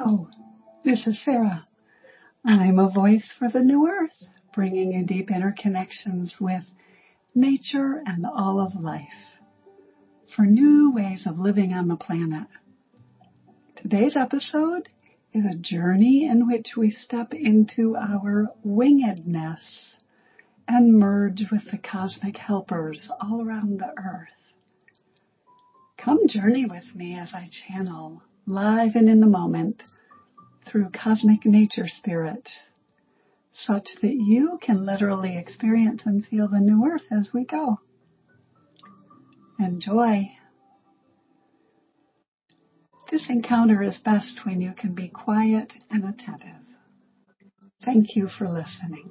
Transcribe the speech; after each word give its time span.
Hello, 0.00 0.28
this 0.84 1.08
is 1.08 1.20
Sarah. 1.24 1.66
I'm 2.44 2.78
a 2.78 2.88
voice 2.88 3.32
for 3.36 3.48
the 3.48 3.64
new 3.64 3.88
earth, 3.88 4.28
bringing 4.54 4.92
you 4.92 5.04
deep 5.04 5.28
interconnections 5.28 6.40
with 6.40 6.62
nature 7.34 8.00
and 8.06 8.24
all 8.24 8.60
of 8.60 8.80
life 8.80 9.40
for 10.36 10.42
new 10.42 10.92
ways 10.92 11.26
of 11.26 11.40
living 11.40 11.72
on 11.72 11.88
the 11.88 11.96
planet. 11.96 12.46
Today's 13.74 14.16
episode 14.16 14.88
is 15.32 15.44
a 15.44 15.56
journey 15.56 16.28
in 16.30 16.46
which 16.46 16.76
we 16.76 16.92
step 16.92 17.34
into 17.34 17.96
our 17.96 18.52
wingedness 18.64 19.94
and 20.68 20.96
merge 20.96 21.46
with 21.50 21.72
the 21.72 21.78
cosmic 21.78 22.36
helpers 22.36 23.10
all 23.20 23.44
around 23.44 23.80
the 23.80 23.92
earth. 23.98 24.52
Come 25.96 26.28
journey 26.28 26.66
with 26.66 26.94
me 26.94 27.18
as 27.18 27.34
I 27.34 27.50
channel 27.50 28.22
live 28.48 28.94
and 28.94 29.10
in 29.10 29.20
the 29.20 29.26
moment 29.26 29.82
through 30.66 30.88
cosmic 30.90 31.44
nature 31.44 31.86
spirit 31.86 32.48
such 33.52 33.88
that 34.00 34.14
you 34.14 34.58
can 34.62 34.86
literally 34.86 35.36
experience 35.36 36.06
and 36.06 36.24
feel 36.24 36.48
the 36.48 36.60
new 36.60 36.86
earth 36.86 37.06
as 37.10 37.30
we 37.34 37.44
go. 37.44 37.78
Enjoy. 39.58 40.28
This 43.10 43.28
encounter 43.28 43.82
is 43.82 43.98
best 43.98 44.40
when 44.44 44.62
you 44.62 44.72
can 44.72 44.94
be 44.94 45.08
quiet 45.08 45.74
and 45.90 46.04
attentive. 46.04 46.62
Thank 47.84 48.16
you 48.16 48.28
for 48.28 48.48
listening. 48.48 49.10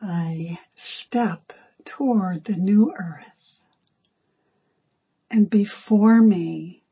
I 0.00 0.58
step 0.76 1.52
toward 1.84 2.44
the 2.44 2.56
new 2.56 2.92
earth. 2.98 3.62
And 5.30 5.48
before 5.48 6.20
me, 6.20 6.82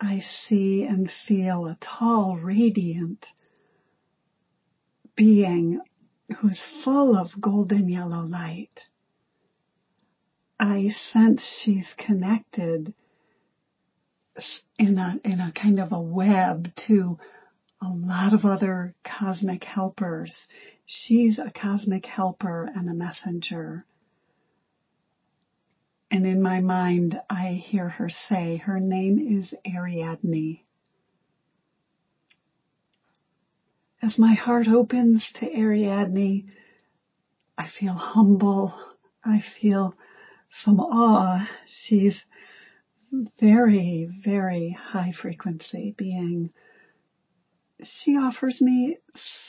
I 0.00 0.20
see 0.20 0.84
and 0.84 1.10
feel 1.26 1.66
a 1.66 1.78
tall, 1.80 2.36
radiant 2.36 3.26
being 5.16 5.80
who's 6.38 6.60
full 6.84 7.16
of 7.16 7.28
golden 7.40 7.88
yellow 7.88 8.22
light. 8.22 8.80
I 10.58 10.88
sense 10.88 11.42
she's 11.62 11.92
connected 11.98 12.94
in 14.78 14.98
a, 14.98 15.18
in 15.24 15.40
a 15.40 15.52
kind 15.52 15.80
of 15.80 15.92
a 15.92 16.00
web 16.00 16.68
to 16.86 17.18
a 17.80 17.88
lot 17.88 18.32
of 18.32 18.44
other 18.44 18.94
cosmic 19.04 19.64
helpers. 19.64 20.34
She's 20.94 21.38
a 21.38 21.50
cosmic 21.50 22.04
helper 22.04 22.64
and 22.66 22.86
a 22.86 22.92
messenger. 22.92 23.86
And 26.10 26.26
in 26.26 26.42
my 26.42 26.60
mind, 26.60 27.18
I 27.30 27.52
hear 27.52 27.88
her 27.88 28.10
say, 28.10 28.58
her 28.58 28.78
name 28.78 29.18
is 29.18 29.54
Ariadne. 29.66 30.60
As 34.02 34.18
my 34.18 34.34
heart 34.34 34.68
opens 34.68 35.24
to 35.36 35.46
Ariadne, 35.46 36.50
I 37.56 37.68
feel 37.68 37.94
humble. 37.94 38.74
I 39.24 39.42
feel 39.62 39.94
some 40.50 40.78
awe. 40.78 41.48
She's 41.66 42.22
very, 43.40 44.10
very 44.22 44.76
high 44.78 45.12
frequency 45.12 45.94
being. 45.96 46.50
She 47.84 48.16
offers 48.16 48.60
me 48.60 48.98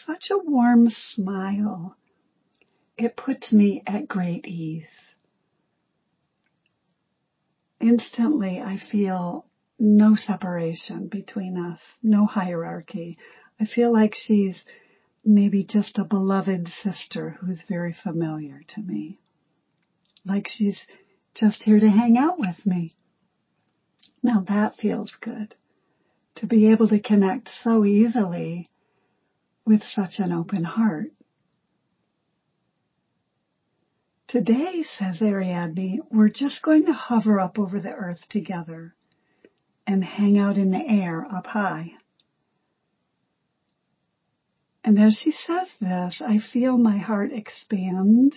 such 0.06 0.32
a 0.32 0.38
warm 0.38 0.90
smile. 0.90 1.96
It 2.98 3.16
puts 3.16 3.52
me 3.52 3.84
at 3.86 4.08
great 4.08 4.48
ease. 4.48 5.14
Instantly 7.80 8.60
I 8.60 8.78
feel 8.78 9.46
no 9.78 10.16
separation 10.16 11.08
between 11.08 11.58
us, 11.58 11.82
no 12.02 12.26
hierarchy. 12.26 13.18
I 13.60 13.66
feel 13.66 13.92
like 13.92 14.16
she's 14.16 14.64
maybe 15.26 15.64
just 15.64 15.98
a 15.98 16.06
beloved 16.06 16.68
sister 16.68 17.38
who's 17.42 17.64
very 17.68 17.94
familiar 17.94 18.62
to 18.70 18.82
me. 18.82 19.20
Like 20.26 20.48
she's 20.48 20.88
just 21.34 21.64
here 21.64 21.80
to 21.80 21.90
hang 21.90 22.18
out 22.18 22.40
with 22.40 22.66
me. 22.66 22.96
Now 24.22 24.42
that 24.48 24.76
feels 24.76 25.16
good. 25.20 25.56
To 26.44 26.48
be 26.48 26.72
able 26.72 26.90
to 26.90 27.00
connect 27.00 27.48
so 27.64 27.86
easily 27.86 28.70
with 29.66 29.82
such 29.82 30.16
an 30.18 30.34
open 30.34 30.66
heart. 30.66 31.12
Today, 34.28 34.84
says 34.84 35.22
Ariadne, 35.22 36.02
we're 36.12 36.28
just 36.28 36.62
going 36.62 36.88
to 36.88 36.92
hover 36.92 37.40
up 37.40 37.58
over 37.58 37.80
the 37.80 37.94
earth 37.94 38.28
together 38.28 38.94
and 39.88 40.04
hang 40.04 40.38
out 40.38 40.58
in 40.58 40.68
the 40.68 40.86
air 40.86 41.26
up 41.34 41.48
high. 41.48 41.94
And 44.84 45.00
as 45.00 45.18
she 45.24 45.32
says 45.32 45.74
this, 45.80 46.22
I 46.22 46.40
feel 46.40 46.78
my 46.78 46.98
heart 46.98 47.32
expand 47.32 48.36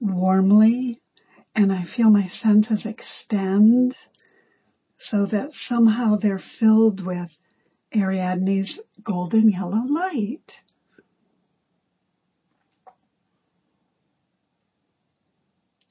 warmly 0.00 1.02
and 1.54 1.70
I 1.70 1.84
feel 1.84 2.08
my 2.08 2.28
senses 2.28 2.86
extend 2.86 3.94
so 5.10 5.26
that 5.26 5.52
somehow 5.52 6.16
they're 6.16 6.42
filled 6.58 7.04
with 7.04 7.30
Ariadne's 7.94 8.80
golden 9.02 9.50
yellow 9.50 9.82
light. 9.86 10.52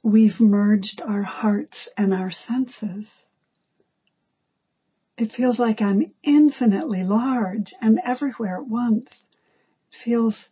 We've 0.03 0.39
merged 0.39 1.01
our 1.05 1.21
hearts 1.21 1.87
and 1.95 2.13
our 2.13 2.31
senses. 2.31 3.07
It 5.17 5.31
feels 5.31 5.59
like 5.59 5.81
I'm 5.81 6.13
infinitely 6.23 7.03
large 7.03 7.73
and 7.81 7.99
everywhere 8.03 8.57
at 8.57 8.67
once. 8.67 9.07
It 9.91 9.97
feels 10.03 10.49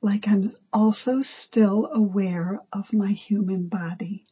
like 0.00 0.26
I'm 0.26 0.50
also 0.72 1.20
still 1.22 1.88
aware 1.94 2.60
of 2.72 2.92
my 2.92 3.12
human 3.12 3.68
body. 3.68 4.26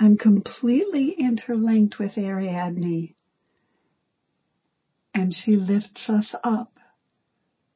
I'm 0.00 0.16
completely 0.16 1.10
interlinked 1.12 1.98
with 1.98 2.16
Ariadne 2.16 3.14
and 5.14 5.34
she 5.34 5.56
lifts 5.56 6.08
us 6.08 6.34
up 6.42 6.72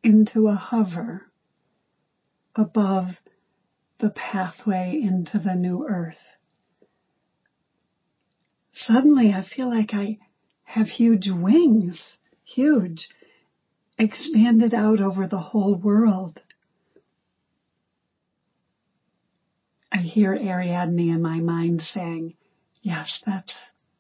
into 0.03 0.49
a 0.49 0.55
hover 0.55 1.31
above 2.57 3.07
the 4.01 4.11
pathway 4.11 5.01
into 5.01 5.39
the 5.39 5.55
new 5.55 5.87
earth 5.87 6.19
suddenly 8.77 9.33
I 9.33 9.43
feel 9.43 9.69
like 9.69 9.95
I 9.95 10.19
have 10.65 10.89
huge 10.89 11.29
wings, 11.31 12.17
huge, 12.45 13.09
expanded 13.99 14.75
out 14.75 15.01
over 15.01 15.27
the 15.27 15.39
whole 15.39 15.75
world. 15.77 16.43
I 19.93 19.94
hear 20.05 20.35
Ariadne 20.35 21.11
in 21.11 21.23
my 21.23 21.41
mind 21.41 21.81
saying, 21.83 22.35
yes, 22.83 23.23
that's 23.27 23.55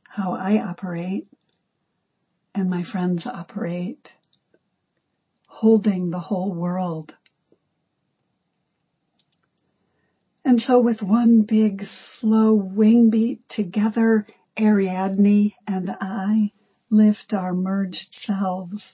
how 0.04 0.34
I 0.34 0.58
operate 0.58 1.26
and 2.54 2.70
my 2.70 2.84
friends 2.84 3.26
operate, 3.26 4.08
holding 5.46 6.10
the 6.10 6.20
whole 6.20 6.54
world. 6.54 7.14
And 10.44 10.60
so 10.60 10.78
with 10.78 11.02
one 11.02 11.42
big 11.42 11.82
slow 12.20 12.52
wing 12.52 13.10
beat 13.10 13.48
together 13.48 14.26
Ariadne 14.58 15.54
and 15.66 15.90
I 16.00 16.52
lift 16.90 17.32
our 17.32 17.52
merged 17.52 18.14
selves 18.24 18.84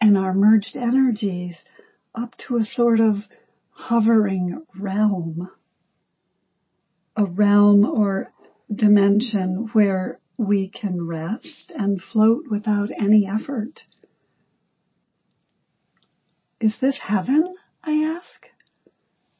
and 0.00 0.18
our 0.18 0.34
merged 0.34 0.76
energies 0.76 1.56
up 2.14 2.36
to 2.48 2.58
a 2.58 2.64
sort 2.64 3.00
of 3.00 3.14
hovering 3.70 4.62
realm. 4.78 5.48
A 7.16 7.24
realm 7.24 7.84
or 7.84 8.32
dimension 8.74 9.68
where 9.72 10.18
we 10.38 10.68
can 10.68 11.06
rest 11.06 11.70
and 11.74 12.00
float 12.00 12.44
without 12.50 12.90
any 12.90 13.26
effort. 13.26 13.82
Is 16.60 16.76
this 16.80 16.98
heaven? 16.98 17.54
I 17.82 18.16
ask. 18.16 18.46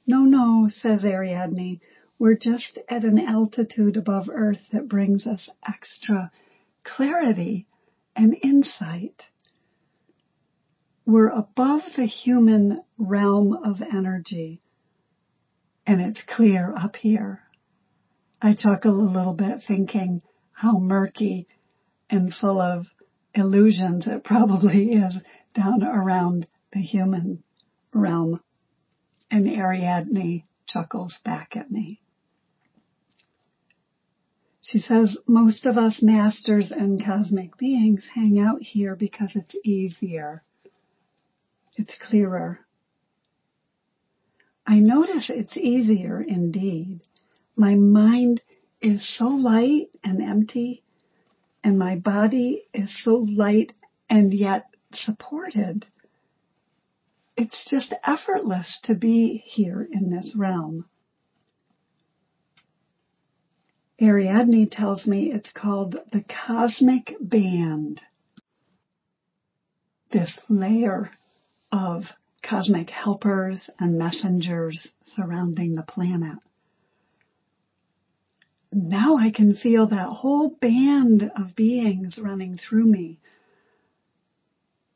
No, 0.06 0.20
no, 0.20 0.68
says 0.68 1.04
Ariadne. 1.04 1.80
We're 2.18 2.36
just 2.36 2.78
at 2.88 3.04
an 3.04 3.18
altitude 3.18 3.96
above 3.96 4.28
Earth 4.32 4.68
that 4.72 4.88
brings 4.88 5.26
us 5.26 5.48
extra 5.66 6.30
clarity 6.84 7.66
and 8.14 8.36
insight. 8.42 9.22
We're 11.06 11.30
above 11.30 11.82
the 11.96 12.06
human 12.06 12.82
realm 12.98 13.52
of 13.52 13.82
energy 13.82 14.60
and 15.86 16.00
it's 16.00 16.22
clear 16.22 16.74
up 16.76 16.96
here. 16.96 17.43
I 18.44 18.52
chuckle 18.52 19.00
a 19.00 19.08
little 19.10 19.32
bit 19.32 19.62
thinking 19.66 20.20
how 20.52 20.78
murky 20.78 21.46
and 22.10 22.30
full 22.30 22.60
of 22.60 22.84
illusions 23.34 24.06
it 24.06 24.22
probably 24.22 24.92
is 24.92 25.24
down 25.54 25.82
around 25.82 26.46
the 26.70 26.80
human 26.80 27.42
realm 27.94 28.40
And 29.30 29.48
Ariadne 29.48 30.44
chuckles 30.66 31.18
back 31.24 31.56
at 31.56 31.70
me. 31.70 32.02
She 34.60 34.78
says, 34.78 35.16
most 35.26 35.64
of 35.64 35.78
us 35.78 36.02
masters 36.02 36.70
and 36.70 37.02
cosmic 37.02 37.56
beings 37.56 38.06
hang 38.14 38.38
out 38.38 38.60
here 38.60 38.94
because 38.94 39.36
it's 39.36 39.54
easier. 39.64 40.42
It's 41.76 41.96
clearer. 41.96 42.60
I 44.66 44.80
notice 44.80 45.30
it's 45.30 45.56
easier 45.56 46.20
indeed. 46.20 47.00
My 47.56 47.74
mind 47.74 48.40
is 48.80 49.16
so 49.16 49.28
light 49.28 49.88
and 50.02 50.20
empty 50.20 50.84
and 51.64 51.78
my 51.78 51.96
body 51.96 52.62
is 52.74 53.02
so 53.02 53.14
light 53.16 53.72
and 54.10 54.32
yet 54.32 54.66
supported. 54.92 55.86
It's 57.36 57.66
just 57.68 57.94
effortless 58.06 58.78
to 58.84 58.94
be 58.94 59.42
here 59.46 59.88
in 59.90 60.10
this 60.10 60.36
realm. 60.38 60.84
Ariadne 64.00 64.68
tells 64.70 65.06
me 65.06 65.32
it's 65.32 65.52
called 65.52 65.96
the 66.12 66.24
cosmic 66.46 67.14
band. 67.20 68.00
This 70.12 70.38
layer 70.48 71.10
of 71.72 72.02
cosmic 72.42 72.90
helpers 72.90 73.70
and 73.80 73.98
messengers 73.98 74.86
surrounding 75.02 75.74
the 75.74 75.82
planet. 75.82 76.38
Now 78.76 79.16
I 79.16 79.30
can 79.30 79.54
feel 79.54 79.86
that 79.86 80.08
whole 80.08 80.48
band 80.48 81.30
of 81.36 81.54
beings 81.54 82.18
running 82.20 82.58
through 82.58 82.86
me. 82.86 83.20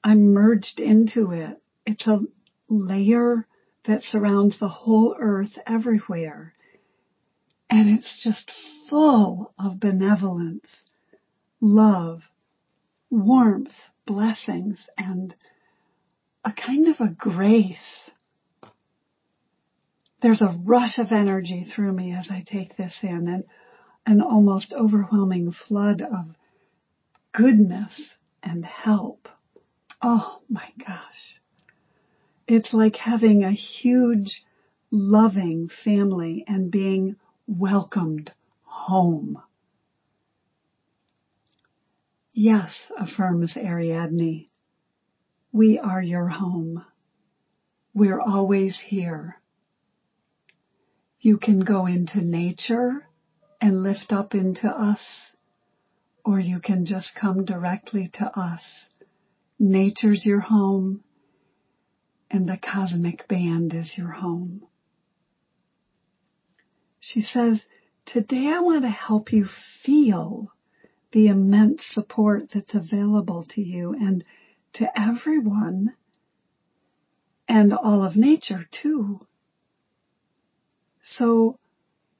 I'm 0.02 0.32
merged 0.32 0.80
into 0.80 1.30
it. 1.30 1.62
It's 1.86 2.04
a 2.08 2.18
layer 2.68 3.46
that 3.84 4.02
surrounds 4.02 4.58
the 4.58 4.68
whole 4.68 5.16
earth 5.16 5.56
everywhere. 5.64 6.54
And 7.70 7.88
it's 7.88 8.20
just 8.24 8.50
full 8.90 9.54
of 9.56 9.78
benevolence, 9.78 10.82
love, 11.60 12.22
warmth, 13.10 13.74
blessings, 14.08 14.88
and 14.98 15.36
a 16.44 16.52
kind 16.52 16.88
of 16.88 16.96
a 16.98 17.10
grace. 17.10 18.10
There's 20.20 20.42
a 20.42 20.58
rush 20.64 20.98
of 20.98 21.12
energy 21.12 21.64
through 21.64 21.92
me 21.92 22.12
as 22.12 22.28
I 22.28 22.42
take 22.44 22.76
this 22.76 22.98
in 23.04 23.28
and 23.28 23.44
an 24.08 24.22
almost 24.22 24.72
overwhelming 24.72 25.52
flood 25.52 26.00
of 26.00 26.24
goodness 27.30 28.14
and 28.42 28.64
help. 28.64 29.28
Oh 30.00 30.40
my 30.48 30.70
gosh. 30.78 31.38
It's 32.46 32.72
like 32.72 32.96
having 32.96 33.44
a 33.44 33.52
huge 33.52 34.44
loving 34.90 35.68
family 35.84 36.42
and 36.48 36.70
being 36.70 37.16
welcomed 37.46 38.32
home. 38.62 39.42
Yes, 42.32 42.90
affirms 42.96 43.58
Ariadne. 43.58 44.46
We 45.52 45.78
are 45.78 46.00
your 46.00 46.28
home. 46.28 46.82
We're 47.92 48.20
always 48.20 48.80
here. 48.80 49.36
You 51.20 51.36
can 51.36 51.60
go 51.60 51.84
into 51.84 52.22
nature 52.22 53.04
and 53.60 53.82
lift 53.82 54.12
up 54.12 54.34
into 54.34 54.68
us, 54.68 55.32
or 56.24 56.38
you 56.38 56.60
can 56.60 56.84
just 56.84 57.14
come 57.20 57.44
directly 57.44 58.10
to 58.14 58.24
us. 58.38 58.88
Nature's 59.58 60.24
your 60.24 60.40
home, 60.40 61.02
and 62.30 62.48
the 62.48 62.58
cosmic 62.58 63.26
band 63.26 63.74
is 63.74 63.94
your 63.96 64.12
home. 64.12 64.62
She 67.00 67.20
says, 67.20 67.62
today 68.06 68.52
I 68.54 68.60
want 68.60 68.82
to 68.82 68.90
help 68.90 69.32
you 69.32 69.46
feel 69.82 70.52
the 71.12 71.28
immense 71.28 71.82
support 71.92 72.50
that's 72.52 72.74
available 72.74 73.44
to 73.50 73.62
you 73.62 73.94
and 73.94 74.24
to 74.74 74.86
everyone 74.98 75.94
and 77.48 77.72
all 77.72 78.04
of 78.04 78.14
nature 78.14 78.68
too. 78.82 79.26
So 81.16 81.58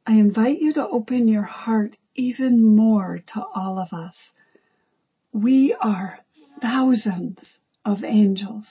I 0.09 0.13
invite 0.13 0.63
you 0.63 0.73
to 0.73 0.89
open 0.89 1.29
your 1.29 1.43
heart 1.43 1.99
even 2.15 2.65
more 2.65 3.19
to 3.35 3.45
all 3.55 3.79
of 3.79 3.93
us. 3.93 4.17
We 5.35 5.77
are 5.79 6.21
thousands 6.63 7.59
of 7.85 8.03
angels, 8.03 8.67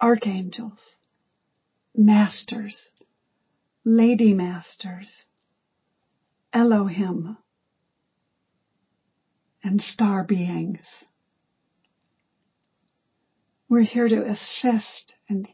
archangels, 0.00 0.96
masters, 1.94 2.88
lady 3.84 4.32
masters, 4.32 5.26
Elohim, 6.50 7.36
and 9.62 9.82
star 9.82 10.24
beings. 10.24 11.04
We're 13.68 13.82
here 13.82 14.08
to 14.08 14.30
assist 14.30 15.16
and 15.28 15.46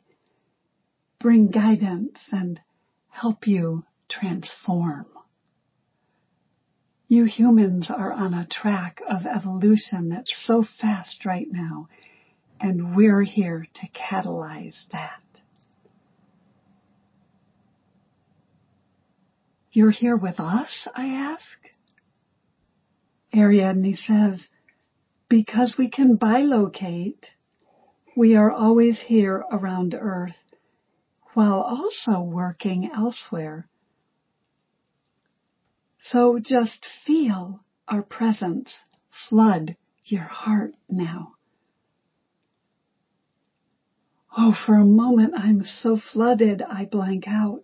bring 1.19 1.51
guidance 1.51 2.21
and 2.31 2.61
help 3.11 3.49
you 3.49 3.83
transform. 4.21 5.07
You 7.09 7.25
humans 7.25 7.91
are 7.91 8.13
on 8.13 8.35
a 8.35 8.47
track 8.47 9.01
of 9.07 9.27
evolution 9.27 10.09
that's 10.09 10.33
so 10.47 10.65
fast 10.81 11.25
right 11.27 11.47
now, 11.51 11.89
and 12.61 12.97
we're 12.97 13.23
here 13.23 13.67
to 13.75 13.89
catalyze 13.89 14.89
that. 14.93 15.21
You're 19.71 19.91
here 19.91 20.17
with 20.17 20.39
us, 20.39 20.87
I 20.95 21.07
ask? 21.07 21.59
Ariadne 23.35 23.95
says, 23.95 24.49
because 25.29 25.77
we 25.79 25.89
can 25.89 26.19
bilocate 26.19 27.25
we 28.15 28.37
are 28.37 28.51
always 28.51 29.01
here 29.01 29.43
around 29.51 29.95
Earth 29.99 30.37
while 31.33 31.63
also 31.63 32.21
working 32.21 32.91
elsewhere. 32.95 33.69
So 36.07 36.39
just 36.41 36.85
feel 37.07 37.61
our 37.87 38.03
presence 38.03 38.77
flood 39.29 39.77
your 40.05 40.25
heart 40.25 40.75
now. 40.89 41.35
Oh, 44.37 44.53
for 44.67 44.75
a 44.75 44.85
moment 44.85 45.35
I'm 45.37 45.63
so 45.63 45.97
flooded 45.97 46.61
I 46.63 46.87
blank 46.87 47.29
out, 47.29 47.63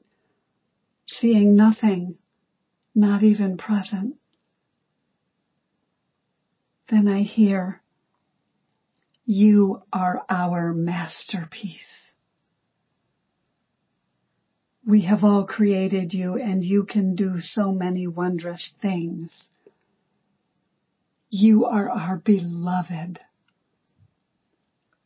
seeing 1.06 1.56
nothing, 1.56 2.18
not 2.94 3.22
even 3.22 3.56
present. 3.56 4.16
Then 6.88 7.08
I 7.08 7.22
hear, 7.22 7.82
you 9.24 9.80
are 9.92 10.24
our 10.28 10.72
masterpiece. 10.72 12.07
We 14.88 15.02
have 15.02 15.22
all 15.22 15.44
created 15.44 16.14
you 16.14 16.36
and 16.36 16.64
you 16.64 16.84
can 16.84 17.14
do 17.14 17.40
so 17.40 17.72
many 17.72 18.06
wondrous 18.06 18.72
things. 18.80 19.50
You 21.28 21.66
are 21.66 21.90
our 21.90 22.16
beloved. 22.16 23.20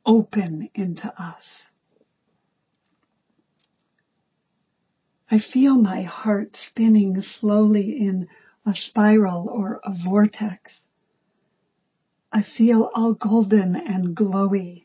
Open 0.07 0.69
into 0.73 1.13
us. 1.21 1.65
I 5.29 5.41
feel 5.41 5.75
my 5.75 6.03
heart 6.03 6.51
spinning 6.55 7.21
slowly 7.21 7.99
in 7.99 8.29
a 8.65 8.75
spiral 8.75 9.49
or 9.49 9.81
a 9.83 9.97
vortex. 10.05 10.79
I 12.31 12.45
feel 12.45 12.89
all 12.95 13.15
golden 13.15 13.75
and 13.75 14.17
glowy. 14.17 14.85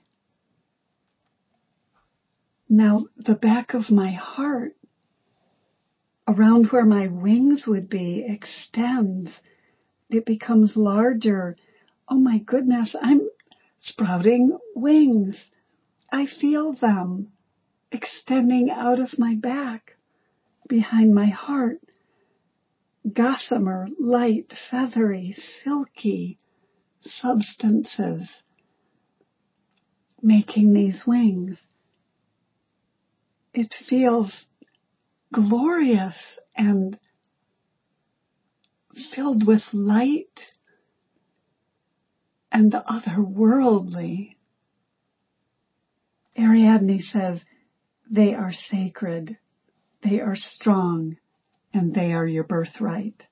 Now 2.68 3.06
the 3.16 3.36
back 3.36 3.76
of 3.76 3.92
my 3.92 4.12
heart, 4.12 4.74
around 6.28 6.68
where 6.68 6.86
my 6.86 7.08
wings 7.08 7.66
would 7.68 7.90
be, 7.90 8.26
extends. 8.28 9.40
It 10.10 10.26
becomes 10.26 10.76
larger. 10.76 11.56
Oh 12.08 12.18
my 12.18 12.40
goodness, 12.40 12.96
I'm 13.02 13.30
sprouting 13.78 14.58
wings. 14.76 15.50
I 16.12 16.26
feel 16.26 16.74
them 16.74 17.32
extending 17.92 18.70
out 18.70 19.00
of 19.00 19.18
my 19.18 19.36
back, 19.36 19.96
behind 20.68 21.16
my 21.16 21.28
heart. 21.28 21.80
Gossamer, 23.12 23.88
light, 24.00 24.54
feathery, 24.70 25.34
silky, 25.64 26.38
substances 27.02 28.44
making 30.22 30.74
these 30.74 31.04
wings. 31.06 31.60
It 33.54 33.74
feels 33.88 34.48
glorious 35.34 36.40
and 36.56 37.00
filled 39.14 39.46
with 39.46 39.62
light 39.74 40.52
and 42.52 42.72
the 42.72 42.84
otherworldly. 42.90 44.36
Ariadne 46.38 47.02
says, 47.02 47.42
they 48.10 48.34
are 48.34 48.54
sacred, 48.54 49.38
they 50.02 50.20
are 50.20 50.36
strong, 50.36 51.18
and 51.74 51.94
they 51.94 52.14
are 52.14 52.28
your 52.28 52.44
birthright. 52.44 53.28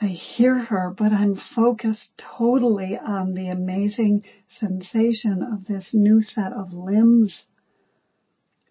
I 0.00 0.06
hear 0.08 0.58
her, 0.58 0.92
but 0.96 1.12
I'm 1.12 1.36
focused 1.36 2.20
totally 2.38 2.98
on 2.98 3.34
the 3.34 3.48
amazing 3.48 4.24
sensation 4.48 5.42
of 5.42 5.66
this 5.66 5.90
new 5.92 6.20
set 6.22 6.52
of 6.52 6.72
limbs. 6.72 7.46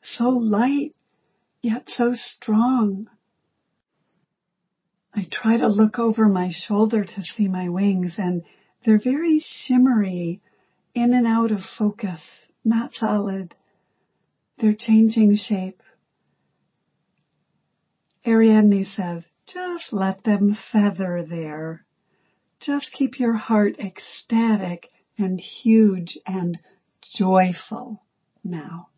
So 0.02 0.30
light, 0.30 0.96
yet 1.62 1.84
so 1.88 2.14
strong. 2.14 3.08
I 5.14 5.28
try 5.30 5.58
to 5.58 5.68
look 5.68 6.00
over 6.00 6.28
my 6.28 6.50
shoulder 6.52 7.04
to 7.04 7.22
see 7.22 7.48
my 7.48 7.70
wings 7.70 8.16
and 8.18 8.44
they're 8.84 9.00
very 9.00 9.40
shimmery, 9.40 10.42
in 10.96 11.14
and 11.14 11.28
out 11.28 11.52
of 11.52 11.60
focus, 11.78 12.22
not 12.64 12.94
solid. 12.94 13.56
They're 14.58 14.76
changing 14.78 15.36
shape. 15.36 15.82
Ariadne 18.26 18.84
says, 18.84 19.28
just 19.48 19.92
let 19.92 20.24
them 20.24 20.56
feather 20.72 21.26
there. 21.28 21.86
Just 22.60 22.92
keep 22.92 23.20
your 23.20 23.34
heart 23.34 23.80
ecstatic 23.80 24.90
and 25.18 25.40
huge 25.40 26.18
and 26.26 26.60
joyful 27.02 28.04
now. 28.44 28.91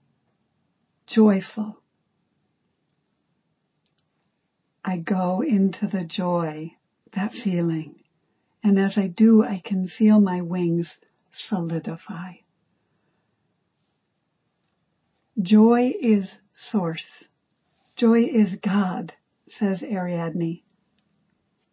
Joyful. 1.08 1.78
I 4.86 4.98
go 4.98 5.42
into 5.42 5.88
the 5.88 6.04
joy, 6.04 6.74
that 7.14 7.34
feeling. 7.34 7.96
And 8.64 8.80
as 8.80 8.98
I 8.98 9.08
do, 9.08 9.44
I 9.44 9.62
can 9.64 9.88
feel 9.88 10.20
my 10.20 10.42
wings 10.42 10.98
solidify. 11.32 12.34
Joy 15.42 15.94
is 16.00 16.38
source. 16.54 17.26
Joy 17.96 18.24
is 18.24 18.56
God, 18.64 19.14
says 19.48 19.84
Ariadne. 19.84 20.62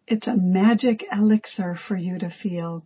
It's 0.07 0.27
a 0.27 0.37
magic 0.37 1.05
elixir 1.13 1.77
for 1.77 1.97
you 1.97 2.19
to 2.19 2.31
feel. 2.31 2.85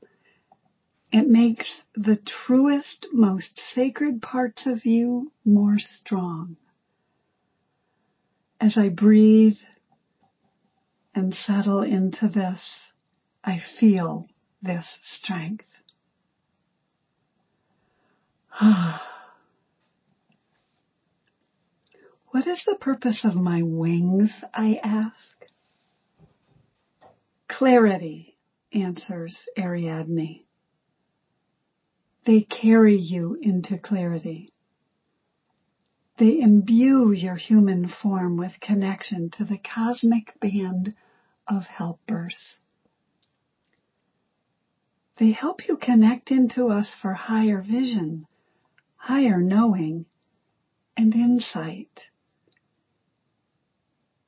It 1.14 1.28
makes 1.28 1.84
the 1.94 2.16
truest, 2.16 3.06
most 3.12 3.60
sacred 3.72 4.20
parts 4.20 4.66
of 4.66 4.84
you 4.84 5.30
more 5.44 5.78
strong. 5.78 6.56
As 8.60 8.76
I 8.76 8.88
breathe 8.88 9.58
and 11.14 11.32
settle 11.32 11.82
into 11.82 12.26
this, 12.26 12.90
I 13.44 13.60
feel 13.78 14.26
this 14.60 14.98
strength. 15.02 15.68
what 18.60 19.00
is 22.48 22.60
the 22.66 22.74
purpose 22.80 23.24
of 23.24 23.36
my 23.36 23.62
wings? 23.62 24.42
I 24.52 24.80
ask. 24.82 25.44
Clarity, 27.46 28.36
answers 28.72 29.38
Ariadne. 29.56 30.43
They 32.24 32.40
carry 32.40 32.96
you 32.96 33.38
into 33.42 33.76
clarity. 33.76 34.50
They 36.16 36.40
imbue 36.40 37.12
your 37.12 37.36
human 37.36 37.88
form 37.88 38.38
with 38.38 38.60
connection 38.60 39.28
to 39.30 39.44
the 39.44 39.58
cosmic 39.58 40.32
band 40.40 40.96
of 41.46 41.64
helpers. 41.66 42.60
They 45.18 45.32
help 45.32 45.68
you 45.68 45.76
connect 45.76 46.30
into 46.30 46.68
us 46.68 46.90
for 47.02 47.12
higher 47.12 47.60
vision, 47.60 48.26
higher 48.96 49.40
knowing, 49.40 50.06
and 50.96 51.14
insight. 51.14 52.06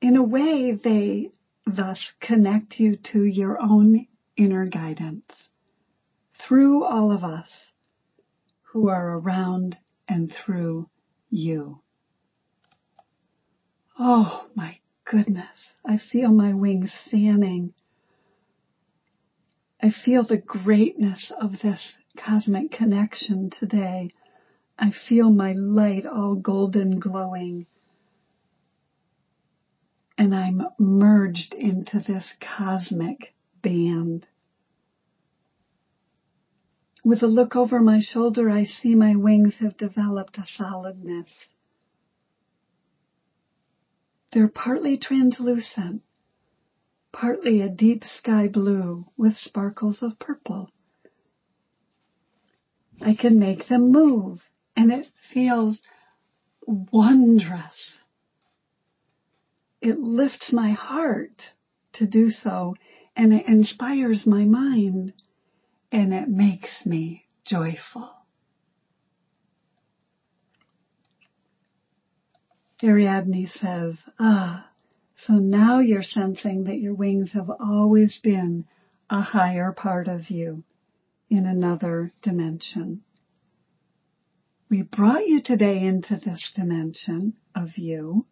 In 0.03 0.17
a 0.17 0.23
way, 0.23 0.73
they 0.73 1.31
thus 1.65 2.13
connect 2.21 2.79
you 2.79 2.97
to 3.13 3.25
your 3.25 3.59
own 3.59 4.07
inner 4.37 4.67
guidance 4.67 5.49
through 6.35 6.85
all 6.85 7.11
of 7.11 7.25
us 7.25 7.73
who 8.77 8.91
are 8.91 9.17
around 9.19 9.75
and 10.07 10.31
through 10.31 10.87
you. 11.31 11.81
Oh 13.99 14.47
my 14.55 14.77
goodness. 15.07 15.73
I 15.83 15.97
feel 15.97 16.31
my 16.31 16.53
wings 16.53 16.95
fanning. 17.11 17.73
I 19.83 19.91
feel 20.05 20.25
the 20.25 20.37
greatness 20.37 21.33
of 21.41 21.53
this 21.63 21.97
cosmic 22.19 22.71
connection 22.71 23.49
today. 23.49 24.11
I 24.79 24.93
feel 25.09 25.31
my 25.31 25.55
light 25.55 26.05
all 26.05 26.35
golden 26.35 27.01
glowing. 27.01 27.65
And 30.19 30.35
I'm 30.35 30.61
merged 30.79 31.55
into 31.55 32.01
this 32.01 32.31
cosmic 32.43 33.33
band. 33.63 34.27
With 37.07 37.23
a 37.23 37.29
look 37.29 37.55
over 37.55 37.79
my 37.79 38.01
shoulder, 38.01 38.51
I 38.51 38.65
see 38.65 38.97
my 38.97 39.15
wings 39.15 39.59
have 39.61 39.77
developed 39.77 40.39
a 40.39 40.45
solidness. 40.45 41.29
They're 44.33 44.49
partly 44.49 44.99
translucent, 44.99 46.03
partly 47.13 47.61
a 47.61 47.69
deep 47.69 48.03
sky 48.03 48.49
blue 48.49 49.07
with 49.17 49.37
sparkles 49.37 50.03
of 50.03 50.19
purple. 50.19 50.73
I 53.01 53.15
can 53.15 53.39
make 53.39 53.69
them 53.69 53.93
move 53.93 54.41
and 54.75 54.91
it 54.91 55.07
feels 55.33 55.81
wondrous. 56.67 58.01
It 59.81 60.01
lifts 60.01 60.53
my 60.53 60.73
heart 60.73 61.41
to 61.93 62.09
do 62.09 62.31
so 62.31 62.75
and 63.15 63.33
it 63.33 63.47
inspires 63.47 64.27
my 64.27 64.45
mind 64.45 65.13
and 65.97 66.13
it 66.13 66.29
makes 66.29 66.85
me 66.85 67.25
joyful. 67.47 68.15
Ariadne 72.83 73.47
says, 73.47 73.97
ah, 74.21 74.69
so 75.25 75.33
now 75.33 75.79
you're 75.79 76.03
sensing 76.03 76.65
that 76.65 76.79
your 76.79 76.93
wings 76.93 77.31
have 77.33 77.49
always 77.49 78.21
been 78.23 78.67
a 79.09 79.23
higher 79.23 79.73
part 79.73 80.07
of 80.07 80.29
you 80.29 80.65
in 81.31 81.47
another 81.47 82.13
dimension. 82.21 83.01
We 84.69 84.83
brought 84.83 85.27
you 85.27 85.41
today 85.43 85.81
into 85.81 86.19
this 86.19 86.53
dimension 86.55 87.33
of 87.55 87.79
you 87.79 88.27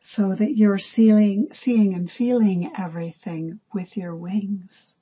so 0.00 0.34
that 0.34 0.56
you're 0.56 0.78
seeing, 0.78 1.48
seeing 1.52 1.92
and 1.92 2.10
feeling 2.10 2.72
everything 2.78 3.60
with 3.74 3.94
your 3.94 4.16
wings. 4.16 4.94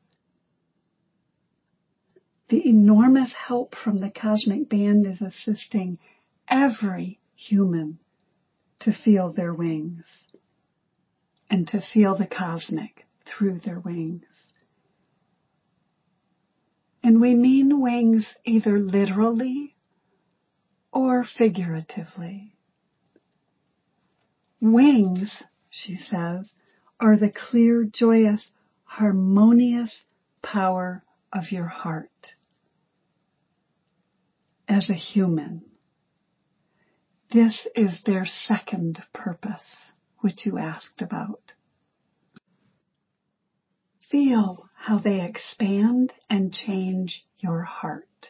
The 2.49 2.67
enormous 2.67 3.35
help 3.35 3.75
from 3.75 3.99
the 3.99 4.11
cosmic 4.11 4.71
band 4.71 5.07
is 5.07 5.21
assisting 5.21 5.99
every 6.49 7.21
human 7.35 7.99
to 8.81 8.93
feel 8.93 9.33
their 9.33 9.53
wings 9.53 10.27
and 11.51 11.69
to 11.69 11.83
feel 11.83 12.17
the 12.17 12.27
cosmic 12.27 13.07
through 13.27 13.59
their 13.59 13.79
wings. 13.79 14.53
And 17.03 17.21
we 17.21 17.35
mean 17.35 17.83
wings 17.83 18.37
either 18.45 18.79
literally 18.79 19.77
or 20.91 21.25
figuratively. 21.25 22.55
Wings, 24.61 25.43
she 25.69 25.97
says, 25.97 26.51
are 26.99 27.17
the 27.19 27.31
clear, 27.31 27.85
joyous, 27.85 28.53
harmonious 28.85 30.07
power 30.43 31.05
of 31.31 31.53
your 31.53 31.67
heart 31.67 32.09
as 34.79 34.91
a 34.91 34.95
human. 34.95 35.61
This 37.33 37.67
is 37.75 38.01
their 38.07 38.25
second 38.25 39.03
purpose, 39.13 39.91
which 40.21 40.47
you 40.47 40.57
asked 40.57 41.03
about. 41.03 41.53
Feel 44.09 44.69
how 44.77 45.01
they 45.01 45.21
expand 45.21 46.13
and 46.31 46.53
change 46.53 47.27
your 47.41 47.65
heart. 47.65 48.29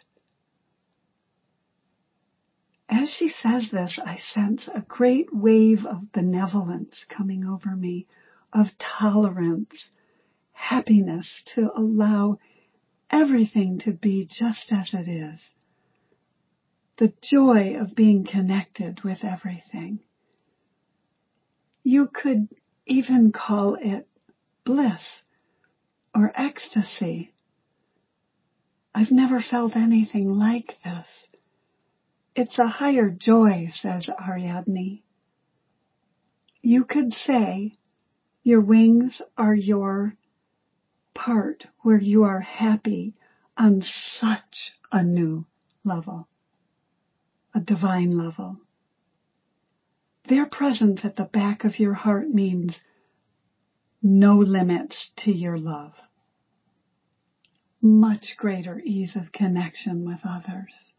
As 2.88 3.14
she 3.18 3.28
says 3.28 3.68
this, 3.70 4.00
I 4.02 4.16
sense 4.16 4.70
a 4.74 4.80
great 4.80 5.28
wave 5.30 5.84
of 5.84 6.12
benevolence 6.12 7.04
coming 7.14 7.44
over 7.44 7.76
me, 7.76 8.06
of 8.54 8.68
tolerance, 8.78 9.90
happiness 10.52 11.44
to 11.54 11.70
allow 11.76 12.38
everything 13.10 13.80
to 13.80 13.92
be 13.92 14.26
just 14.26 14.72
as 14.72 14.94
it 14.94 15.10
is 15.10 15.42
the 16.98 17.12
joy 17.22 17.76
of 17.80 17.94
being 17.94 18.24
connected 18.24 19.02
with 19.04 19.24
everything. 19.24 20.00
You 21.84 22.08
could 22.08 22.48
even 22.86 23.32
call 23.32 23.76
it 23.80 24.08
bliss 24.64 25.22
or 26.14 26.32
ecstasy. 26.34 27.32
I've 28.94 29.12
never 29.12 29.40
felt 29.40 29.76
anything 29.76 30.32
like 30.32 30.74
this. 30.82 31.08
It's 32.34 32.58
a 32.58 32.66
higher 32.66 33.10
joy, 33.10 33.68
says 33.70 34.10
Ariadne. 34.20 35.02
You 36.62 36.84
could 36.84 37.12
say 37.12 37.74
your 38.42 38.60
wings 38.60 39.22
are 39.36 39.54
your 39.54 40.14
part 41.14 41.66
where 41.82 42.00
you 42.00 42.24
are 42.24 42.40
happy 42.40 43.14
on 43.56 43.82
such 43.82 44.72
a 44.90 45.02
new 45.02 45.46
level, 45.84 46.28
a 47.58 47.60
divine 47.60 48.10
level. 48.10 48.56
Their 50.28 50.46
presence 50.46 51.04
at 51.04 51.16
the 51.16 51.24
back 51.24 51.64
of 51.64 51.80
your 51.80 51.94
heart 51.94 52.28
means 52.28 52.78
no 54.00 54.36
limits 54.36 55.10
to 55.24 55.32
your 55.32 55.58
love. 55.58 55.92
Much 57.82 58.36
greater 58.36 58.80
ease 58.80 59.16
of 59.16 59.32
connection 59.32 60.04
with 60.04 60.20
others. 60.24 60.92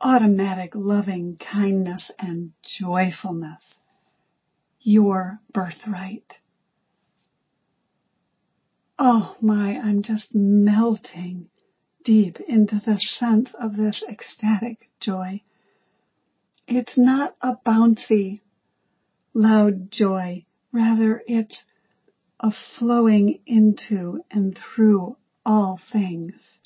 Automatic 0.00 0.72
loving 0.74 1.36
kindness 1.36 2.10
and 2.18 2.52
joyfulness. 2.62 3.74
Your 4.80 5.40
birthright. 5.52 6.34
Oh 8.98 9.36
my, 9.40 9.76
I'm 9.76 10.02
just 10.02 10.34
melting 10.34 11.48
deep 12.04 12.38
into 12.46 12.76
the 12.84 12.98
sense 12.98 13.54
of 13.54 13.76
this 13.76 14.04
ecstatic 14.08 14.90
joy. 15.00 15.40
It's 16.68 16.96
not 16.96 17.34
a 17.40 17.56
bouncy, 17.66 18.40
loud 19.32 19.90
joy. 19.90 20.44
Rather, 20.72 21.22
it's 21.26 21.64
a 22.40 22.52
flowing 22.78 23.40
into 23.46 24.20
and 24.30 24.56
through 24.56 25.16
all 25.44 25.80
things. 25.92 26.60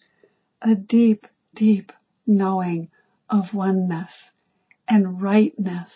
A 0.61 0.75
deep, 0.75 1.26
deep 1.54 1.92
knowing 2.26 2.90
of 3.30 3.54
oneness 3.54 4.30
and 4.88 5.21
rightness 5.23 5.95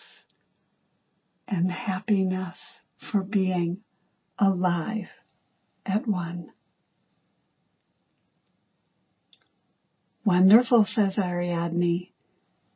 and 1.49 1.71
happiness 1.71 2.81
for 3.11 3.23
being 3.23 3.79
alive 4.39 5.09
at 5.85 6.07
one. 6.07 6.51
Wonderful, 10.25 10.85
says 10.85 11.19
Ariadne. 11.19 12.09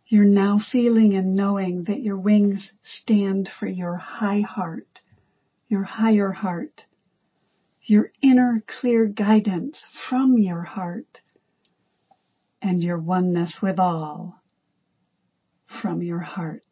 You're 0.08 0.24
now 0.24 0.58
feeling 0.58 1.14
and 1.14 1.34
knowing 1.34 1.84
that 1.84 2.00
your 2.00 2.18
wings 2.18 2.72
stand 2.82 3.48
for 3.58 3.66
your 3.66 3.96
high 3.96 4.40
heart, 4.40 5.00
your 5.68 5.84
higher 5.84 6.32
heart, 6.32 6.84
your 7.82 8.08
inner 8.22 8.62
clear 8.66 9.06
guidance 9.06 9.84
from 10.08 10.38
your 10.38 10.62
heart, 10.62 11.20
and 12.60 12.82
your 12.82 12.98
oneness 12.98 13.58
with 13.62 13.78
all 13.78 14.42
from 15.80 16.02
your 16.02 16.20
heart. 16.20 16.62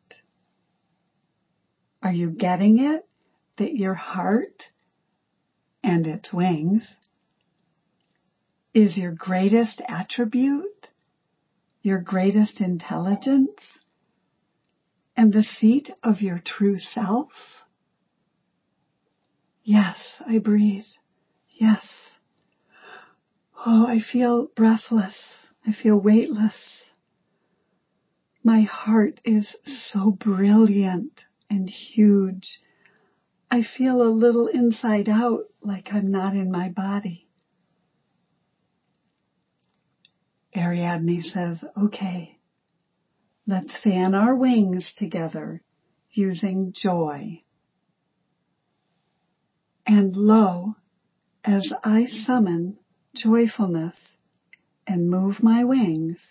Are 2.02 2.12
you 2.12 2.30
getting 2.30 2.78
it? 2.78 3.08
That 3.56 3.74
your 3.76 3.94
heart 3.94 4.64
and 5.84 6.06
its 6.06 6.32
wings 6.32 6.96
is 8.74 8.98
your 8.98 9.12
greatest 9.12 9.80
attribute, 9.88 10.88
your 11.82 12.00
greatest 12.00 12.60
intelligence, 12.60 13.78
and 15.16 15.32
the 15.32 15.42
seat 15.42 15.90
of 16.02 16.20
your 16.20 16.40
true 16.44 16.78
self? 16.78 17.30
Yes, 19.62 20.20
I 20.26 20.38
breathe. 20.38 20.84
Yes. 21.52 21.88
Oh, 23.64 23.86
I 23.86 24.00
feel 24.00 24.48
breathless. 24.56 25.14
I 25.66 25.72
feel 25.72 25.96
weightless. 25.96 26.90
My 28.42 28.62
heart 28.62 29.20
is 29.24 29.56
so 29.64 30.10
brilliant 30.10 31.22
and 31.48 31.70
huge 31.70 32.60
I 33.54 33.62
feel 33.62 34.02
a 34.02 34.10
little 34.10 34.48
inside 34.48 35.08
out 35.08 35.44
like 35.62 35.92
I'm 35.92 36.10
not 36.10 36.34
in 36.34 36.50
my 36.50 36.70
body. 36.70 37.28
Ariadne 40.64 41.20
says, 41.20 41.62
okay, 41.78 42.38
let's 43.46 43.78
fan 43.82 44.14
our 44.14 44.34
wings 44.34 44.94
together 44.96 45.62
using 46.10 46.72
joy. 46.74 47.42
And 49.86 50.16
lo, 50.16 50.76
as 51.44 51.70
I 51.84 52.06
summon 52.06 52.78
joyfulness 53.14 53.96
and 54.86 55.10
move 55.10 55.42
my 55.42 55.64
wings, 55.64 56.26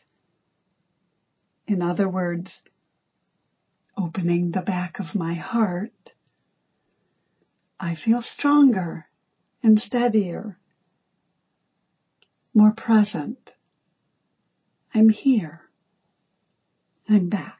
in 1.67 1.83
other 1.83 2.09
words, 2.09 2.61
opening 3.95 4.49
the 4.51 4.61
back 4.61 4.99
of 4.99 5.13
my 5.13 5.35
heart, 5.35 5.91
I 7.79 7.95
feel 7.95 8.23
stronger 8.23 9.05
and 9.61 9.79
steadier, 9.79 10.57
more 12.55 12.73
present. 12.75 13.51
I'm 14.93 15.09
here. 15.09 15.61
I'm 17.09 17.29
back. 17.29 17.59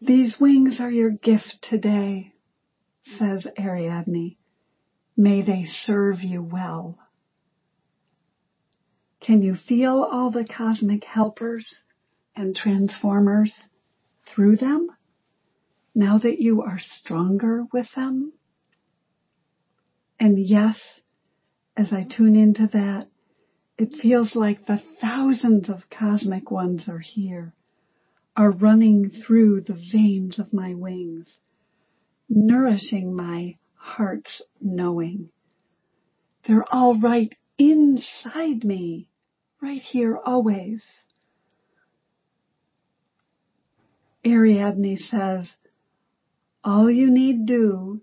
These 0.00 0.36
wings 0.40 0.80
are 0.80 0.90
your 0.90 1.10
gift 1.10 1.58
today, 1.62 2.32
says 3.02 3.46
Ariadne. 3.58 4.36
May 5.16 5.42
they 5.42 5.64
serve 5.64 6.22
you 6.22 6.42
well. 6.42 6.98
Can 9.20 9.42
you 9.42 9.56
feel 9.56 10.08
all 10.10 10.30
the 10.30 10.44
cosmic 10.44 11.04
helpers 11.04 11.78
and 12.36 12.54
transformers 12.54 13.52
through 14.26 14.56
them? 14.56 14.88
now 15.98 16.16
that 16.16 16.40
you 16.40 16.62
are 16.62 16.78
stronger 16.78 17.64
with 17.72 17.88
them. 17.96 18.32
And 20.20 20.38
yes, 20.38 21.00
as 21.78 21.92
I 21.92 22.02
tune 22.02 22.34
into 22.34 22.66
that, 22.66 23.06
it 23.78 23.94
feels 24.02 24.34
like 24.34 24.66
the 24.66 24.82
thousands 25.00 25.68
of 25.68 25.88
cosmic 25.88 26.50
ones 26.50 26.88
are 26.88 26.98
here, 26.98 27.54
are 28.36 28.50
running 28.50 29.10
through 29.10 29.60
the 29.60 29.80
veins 29.92 30.40
of 30.40 30.52
my 30.52 30.74
wings, 30.74 31.38
nourishing 32.28 33.14
my 33.14 33.56
heart's 33.76 34.42
knowing. 34.60 35.30
They're 36.48 36.66
all 36.68 36.98
right 36.98 37.32
inside 37.58 38.64
me, 38.64 39.08
right 39.62 39.80
here 39.80 40.18
always. 40.18 40.84
Ariadne 44.26 44.96
says, 44.96 45.54
all 46.64 46.90
you 46.90 47.08
need 47.08 47.46
do 47.46 48.00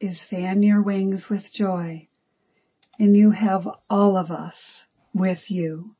is 0.00 0.18
fan 0.30 0.62
your 0.62 0.82
wings 0.82 1.26
with 1.28 1.42
joy, 1.52 2.08
and 2.98 3.16
you 3.16 3.30
have 3.30 3.66
all 3.88 4.16
of 4.16 4.30
us 4.30 4.84
with 5.14 5.50
you. 5.50 5.94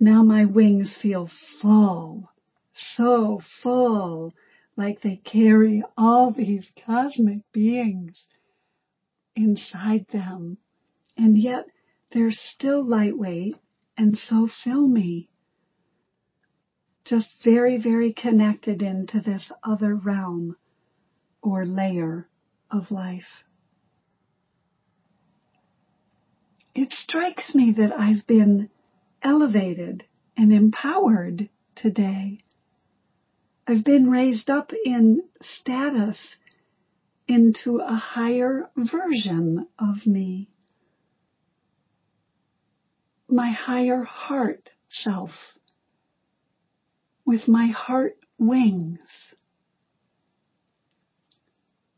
Now 0.00 0.22
my 0.22 0.44
wings 0.44 0.96
feel 1.00 1.28
full, 1.60 2.30
so 2.72 3.40
full, 3.62 4.32
like 4.76 5.00
they 5.00 5.16
carry 5.16 5.82
all 5.96 6.30
these 6.30 6.70
cosmic 6.86 7.40
beings 7.52 8.26
inside 9.34 10.06
them, 10.12 10.58
and 11.16 11.36
yet 11.36 11.66
they're 12.12 12.30
still 12.30 12.84
lightweight 12.84 13.56
and 13.96 14.16
so 14.16 14.48
filmy 14.62 15.28
just 17.04 17.28
very, 17.42 17.78
very 17.78 18.12
connected 18.12 18.82
into 18.82 19.20
this 19.20 19.50
other 19.64 19.94
realm 19.94 20.54
or 21.42 21.64
layer 21.64 22.28
of 22.70 22.90
life. 22.90 23.44
It 26.80 26.92
strikes 26.92 27.56
me 27.56 27.72
that 27.72 27.92
I've 27.92 28.24
been 28.28 28.70
elevated 29.20 30.04
and 30.36 30.52
empowered 30.52 31.50
today. 31.74 32.44
I've 33.66 33.82
been 33.82 34.08
raised 34.08 34.48
up 34.48 34.72
in 34.84 35.24
status 35.42 36.36
into 37.26 37.78
a 37.78 37.96
higher 37.96 38.70
version 38.76 39.66
of 39.76 40.06
me. 40.06 40.50
My 43.28 43.50
higher 43.50 44.04
heart 44.04 44.70
self 44.86 45.32
with 47.24 47.48
my 47.48 47.66
heart 47.66 48.20
wings. 48.38 49.34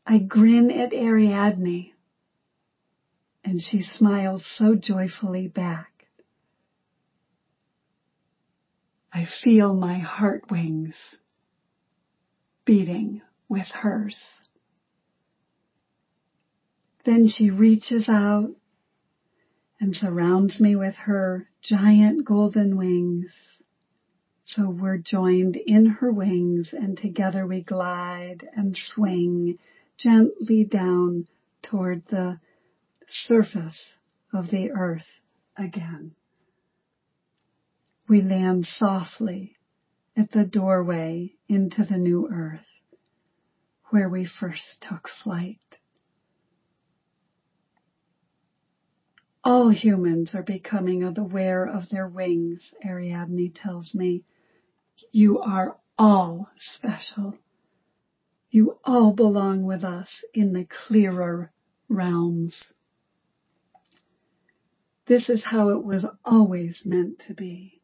I 0.07 0.17
grin 0.17 0.71
at 0.71 0.91
Ariadne 0.91 1.90
and 3.43 3.61
she 3.61 3.81
smiles 3.81 4.43
so 4.57 4.75
joyfully 4.75 5.47
back. 5.47 5.91
I 9.13 9.25
feel 9.43 9.73
my 9.73 9.99
heart 9.99 10.49
wings 10.49 10.95
beating 12.65 13.21
with 13.49 13.67
hers. 13.67 14.17
Then 17.03 17.27
she 17.27 17.49
reaches 17.49 18.07
out 18.07 18.51
and 19.79 19.95
surrounds 19.95 20.59
me 20.59 20.75
with 20.75 20.95
her 20.95 21.49
giant 21.61 22.23
golden 22.23 22.77
wings. 22.77 23.33
So 24.43 24.69
we're 24.69 24.99
joined 24.99 25.55
in 25.55 25.87
her 25.87 26.11
wings 26.11 26.73
and 26.73 26.97
together 26.97 27.47
we 27.47 27.63
glide 27.63 28.47
and 28.55 28.77
swing 28.77 29.57
gently 29.97 30.63
down 30.63 31.27
toward 31.63 32.03
the 32.09 32.39
surface 33.11 33.93
of 34.33 34.49
the 34.49 34.71
earth 34.71 35.07
again. 35.57 36.15
We 38.07 38.21
land 38.21 38.65
softly 38.65 39.57
at 40.17 40.31
the 40.31 40.45
doorway 40.45 41.33
into 41.47 41.83
the 41.83 41.97
new 41.97 42.29
earth 42.31 42.65
where 43.89 44.09
we 44.09 44.25
first 44.25 44.85
took 44.87 45.07
flight. 45.23 45.59
All 49.43 49.69
humans 49.69 50.35
are 50.35 50.43
becoming 50.43 51.03
aware 51.03 51.65
of 51.65 51.89
their 51.89 52.07
wings, 52.07 52.73
Ariadne 52.85 53.51
tells 53.53 53.93
me. 53.93 54.23
You 55.11 55.39
are 55.39 55.77
all 55.97 56.49
special. 56.57 57.35
You 58.51 58.77
all 58.83 59.13
belong 59.13 59.63
with 59.63 59.83
us 59.83 60.23
in 60.33 60.53
the 60.53 60.65
clearer 60.65 61.51
realms. 61.89 62.71
This 65.11 65.27
is 65.27 65.43
how 65.43 65.71
it 65.71 65.83
was 65.83 66.05
always 66.23 66.83
meant 66.85 67.19
to 67.27 67.33
be. 67.33 67.81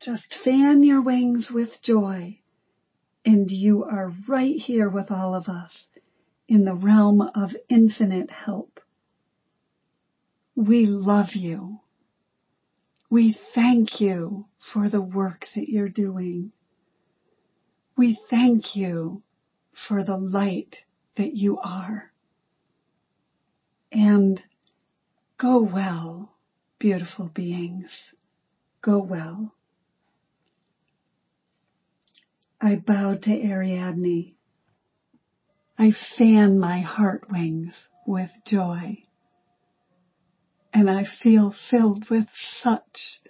Just 0.00 0.34
fan 0.44 0.82
your 0.82 1.00
wings 1.00 1.50
with 1.50 1.80
joy 1.80 2.40
and 3.24 3.50
you 3.50 3.84
are 3.84 4.12
right 4.28 4.56
here 4.56 4.90
with 4.90 5.10
all 5.10 5.34
of 5.34 5.48
us 5.48 5.88
in 6.46 6.66
the 6.66 6.74
realm 6.74 7.22
of 7.22 7.56
infinite 7.70 8.28
help. 8.30 8.80
We 10.54 10.84
love 10.84 11.30
you. 11.32 11.80
We 13.08 13.38
thank 13.54 13.98
you 13.98 14.44
for 14.74 14.90
the 14.90 15.00
work 15.00 15.46
that 15.54 15.70
you're 15.70 15.88
doing. 15.88 16.52
We 17.96 18.20
thank 18.28 18.76
you 18.76 19.22
for 19.88 20.04
the 20.04 20.18
light 20.18 20.84
that 21.16 21.34
you 21.34 21.56
are. 21.60 22.12
And 23.90 24.40
go 25.40 25.58
well, 25.58 26.30
beautiful 26.78 27.30
beings. 27.34 28.12
Go 28.82 28.98
well. 28.98 29.54
I 32.60 32.76
bow 32.76 33.14
to 33.22 33.30
Ariadne. 33.30 34.34
I 35.78 35.92
fan 36.18 36.58
my 36.58 36.80
heart 36.80 37.30
wings 37.30 37.88
with 38.06 38.30
joy. 38.46 38.98
And 40.74 40.90
I 40.90 41.04
feel 41.04 41.54
filled 41.70 42.10
with 42.10 42.26
such, 42.32 43.20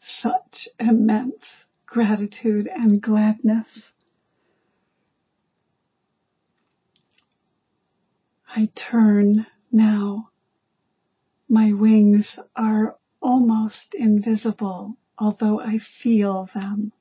such 0.00 0.68
immense 0.80 1.66
gratitude 1.84 2.66
and 2.66 3.00
gladness. 3.00 3.90
I 8.56 8.70
turn 8.90 9.46
now. 9.70 10.31
My 11.52 11.74
wings 11.74 12.38
are 12.56 12.96
almost 13.20 13.94
invisible, 13.94 14.96
although 15.18 15.60
I 15.60 15.80
feel 16.02 16.48
them 16.54 16.92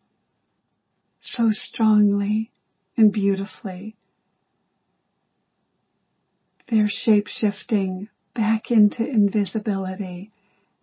so 1.21 1.51
strongly 1.51 2.51
and 2.97 3.13
beautifully. 3.13 3.95
They're 6.69 6.89
shape 6.89 7.27
shifting 7.27 8.09
back 8.35 8.71
into 8.71 9.07
invisibility 9.07 10.33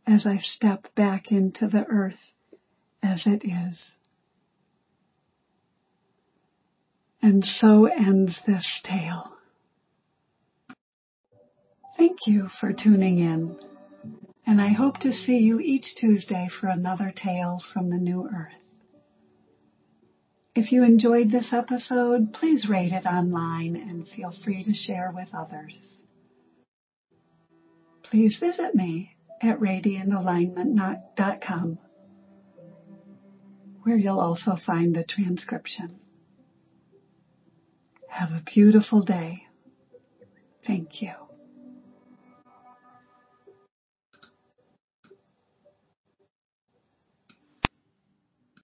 as 0.06 0.24
I 0.24 0.38
step 0.38 0.86
back 0.94 1.30
into 1.30 1.68
the 1.68 1.84
earth 1.84 2.32
as 3.02 3.26
it 3.26 3.42
is. 3.44 3.98
And 7.20 7.44
so 7.44 7.84
ends 7.84 8.40
this 8.46 8.80
tale. 8.82 9.37
Thank 12.18 12.34
you 12.34 12.48
for 12.60 12.72
tuning 12.72 13.20
in, 13.20 13.56
and 14.44 14.60
I 14.60 14.70
hope 14.70 14.98
to 15.00 15.12
see 15.12 15.38
you 15.38 15.60
each 15.60 15.94
Tuesday 16.00 16.48
for 16.60 16.66
another 16.66 17.12
tale 17.14 17.62
from 17.72 17.90
the 17.90 17.96
new 17.96 18.26
earth. 18.26 18.80
If 20.56 20.72
you 20.72 20.82
enjoyed 20.82 21.30
this 21.30 21.52
episode, 21.52 22.32
please 22.32 22.68
rate 22.68 22.90
it 22.90 23.06
online 23.06 23.76
and 23.76 24.08
feel 24.08 24.32
free 24.44 24.64
to 24.64 24.74
share 24.74 25.12
with 25.14 25.28
others. 25.32 25.78
Please 28.02 28.36
visit 28.40 28.74
me 28.74 29.12
at 29.40 29.60
radiantalignment.com 29.60 31.78
where 33.84 33.96
you'll 33.96 34.18
also 34.18 34.56
find 34.56 34.96
the 34.96 35.04
transcription. 35.04 36.00
Have 38.08 38.30
a 38.30 38.42
beautiful 38.44 39.04
day. 39.04 39.44
Thank 40.66 41.00
you. 41.00 41.27